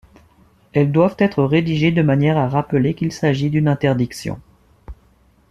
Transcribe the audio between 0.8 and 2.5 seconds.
doivent être rédigées de manière à